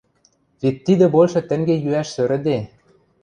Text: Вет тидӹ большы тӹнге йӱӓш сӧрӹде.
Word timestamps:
Вет 0.61 0.77
тидӹ 0.85 1.05
большы 1.13 1.41
тӹнге 1.49 1.75
йӱӓш 1.83 2.07
сӧрӹде. 2.15 2.57